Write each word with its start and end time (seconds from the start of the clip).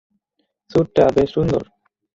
স্যুটটা 0.71 1.03
বেশ 1.15 1.29
সুন্দর। 1.35 1.63